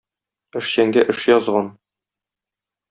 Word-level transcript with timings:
Эшчәнгә 0.61 1.05
эш 1.15 1.21
язган. 1.33 1.71